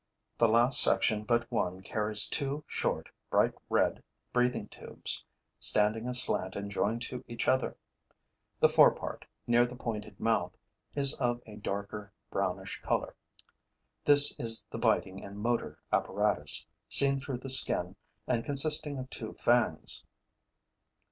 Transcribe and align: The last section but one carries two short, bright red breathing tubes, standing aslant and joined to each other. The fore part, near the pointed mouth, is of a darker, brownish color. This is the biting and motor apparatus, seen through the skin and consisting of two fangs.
The 0.39 0.47
last 0.47 0.81
section 0.81 1.23
but 1.25 1.51
one 1.51 1.81
carries 1.81 2.25
two 2.25 2.63
short, 2.67 3.09
bright 3.29 3.53
red 3.69 4.01
breathing 4.33 4.67
tubes, 4.67 5.23
standing 5.59 6.07
aslant 6.07 6.55
and 6.55 6.71
joined 6.71 7.03
to 7.03 7.23
each 7.27 7.47
other. 7.47 7.77
The 8.59 8.67
fore 8.69 8.95
part, 8.95 9.25
near 9.45 9.67
the 9.67 9.75
pointed 9.75 10.19
mouth, 10.19 10.57
is 10.95 11.13
of 11.17 11.39
a 11.45 11.57
darker, 11.57 12.11
brownish 12.31 12.81
color. 12.81 13.15
This 14.03 14.33
is 14.39 14.65
the 14.71 14.79
biting 14.79 15.23
and 15.23 15.37
motor 15.37 15.77
apparatus, 15.93 16.65
seen 16.89 17.19
through 17.19 17.37
the 17.37 17.51
skin 17.51 17.95
and 18.25 18.43
consisting 18.43 18.97
of 18.97 19.07
two 19.11 19.33
fangs. 19.33 20.03